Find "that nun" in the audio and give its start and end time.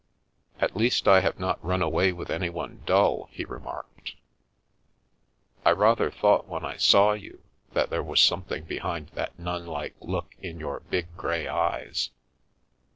9.09-9.67